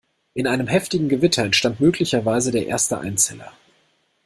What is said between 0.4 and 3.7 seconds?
einem heftigen Gewitter entstand möglicherweise der erste Einzeller.